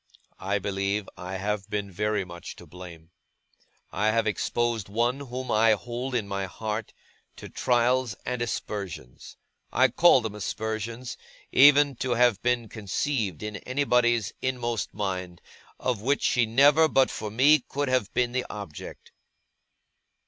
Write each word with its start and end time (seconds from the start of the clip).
I 0.39 0.57
believe 0.57 1.07
I 1.15 1.35
have 1.35 1.69
been 1.69 1.91
very 1.91 2.25
much 2.25 2.55
to 2.55 2.65
blame. 2.65 3.11
I 3.91 4.07
have 4.07 4.25
exposed 4.25 4.89
one 4.89 5.19
whom 5.19 5.51
I 5.51 5.73
hold 5.73 6.15
in 6.15 6.27
my 6.27 6.45
heart, 6.47 6.91
to 7.35 7.47
trials 7.49 8.15
and 8.25 8.41
aspersions 8.41 9.37
I 9.71 9.89
call 9.89 10.21
them 10.21 10.33
aspersions, 10.33 11.17
even 11.51 11.95
to 11.97 12.15
have 12.15 12.41
been 12.41 12.67
conceived 12.67 13.43
in 13.43 13.57
anybody's 13.57 14.33
inmost 14.41 14.91
mind 14.91 15.39
of 15.79 16.01
which 16.01 16.23
she 16.23 16.47
never, 16.47 16.87
but 16.87 17.11
for 17.11 17.29
me, 17.29 17.59
could 17.59 17.87
have 17.87 18.11
been 18.11 18.31
the 18.31 18.47
object. 18.49 19.11